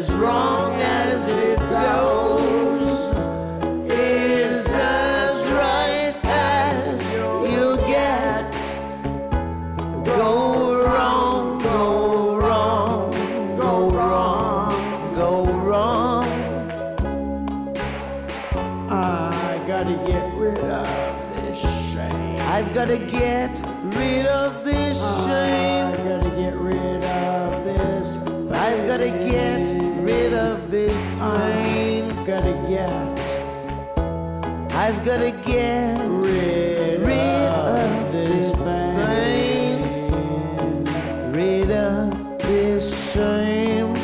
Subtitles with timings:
[0.00, 3.14] as wrong as it goes
[3.86, 7.02] is as right as
[7.52, 8.50] you get.
[10.02, 13.10] Go wrong, go wrong,
[13.58, 16.24] go wrong, go wrong.
[18.88, 22.40] I gotta get rid of this shame.
[22.48, 23.62] I've gotta get
[23.94, 25.50] rid of this shame.
[28.70, 29.66] I've gotta get
[30.00, 32.08] rid of this pain.
[32.24, 32.88] Gotta get
[34.72, 39.76] I've gotta get rid, rid of of this pain.
[41.32, 43.96] Rid of this shame.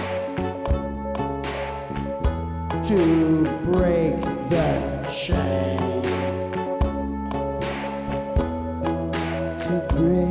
[2.88, 6.02] To break the chain.
[9.62, 10.25] To break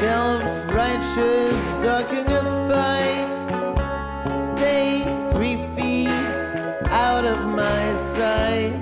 [0.00, 3.28] Self-righteous, ducking a fight.
[4.44, 6.10] Stay three feet
[6.90, 8.74] out of my sight.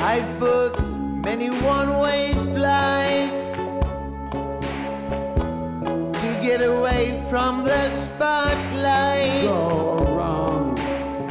[0.00, 0.82] I've booked
[1.24, 3.52] many one-way flights
[6.20, 9.44] to get away from the spotlight.
[9.44, 10.74] Go wrong,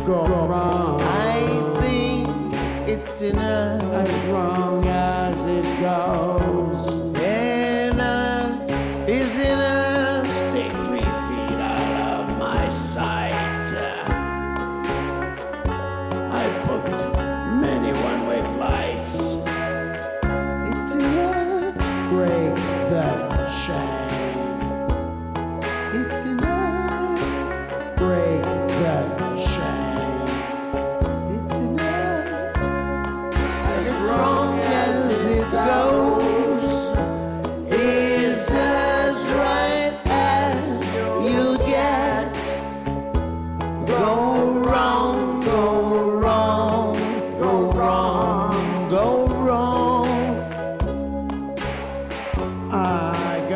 [0.06, 1.02] go wrong.
[1.02, 1.42] I
[1.82, 3.84] think it's enough.
[3.84, 4.69] as wrong
[22.10, 22.56] Break
[22.90, 23.99] the chain.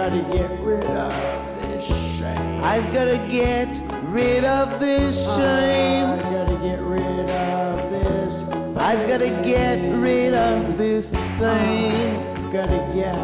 [0.04, 2.62] Gotta get rid of this shame.
[2.62, 6.06] I've gotta get rid of this shame.
[6.10, 8.34] I've gotta get rid of this.
[8.78, 11.10] I've gotta get rid of this
[11.40, 12.18] pain.
[12.36, 13.16] I've Gotta get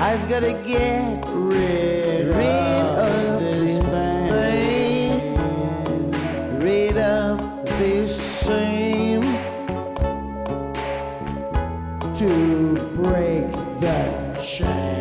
[0.00, 5.36] I've gotta get rid, rid of of this this pain.
[5.36, 6.60] pain.
[6.60, 7.38] Rid of
[7.78, 9.22] this shame.
[12.16, 13.54] To break the chain.
[13.54, 14.93] To break that chain.